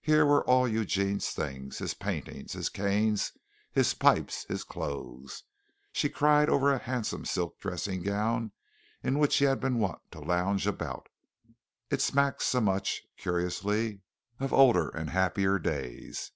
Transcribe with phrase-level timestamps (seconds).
[0.00, 3.32] Here were all Eugene's things, his paintings, his canes,
[3.72, 5.42] his pipes, his clothes.
[5.90, 8.52] She cried over a handsome silk dressing gown
[9.02, 11.08] in which he had been wont to lounge about
[11.90, 14.02] it smacked so much, curiously,
[14.38, 16.30] of older and happier days.